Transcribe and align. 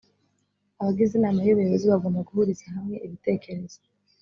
abagize 0.79 1.13
inama 1.15 1.39
y 1.45 1.49
‘ubuyobozi 1.53 1.85
bagomba 1.93 2.25
guhuriza 2.27 2.65
hamwe 2.75 2.95
ibitekerezo. 3.05 3.77